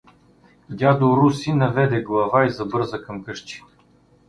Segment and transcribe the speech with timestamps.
[0.79, 3.63] Дядо Руси наведе глава и забърза към къщи.